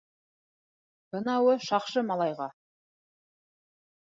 —Бынауы 1.15 1.53
шаҡшы 1.67 2.05
малайға. 2.09 2.51